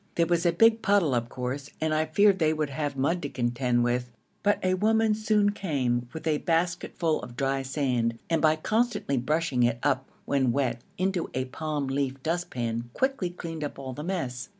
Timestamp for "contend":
3.29-3.83